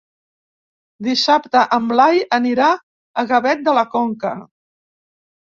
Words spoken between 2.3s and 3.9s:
anirà a Gavet de la